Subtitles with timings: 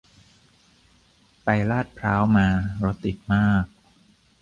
[1.43, 2.47] ไปลาดพร้าวมา
[2.83, 3.65] รถติดมาก